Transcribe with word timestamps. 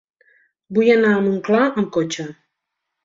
Vull 0.77 0.89
anar 0.95 1.11
a 1.17 1.21
Montclar 1.27 1.61
amb 1.67 1.93
cotxe. 1.99 2.27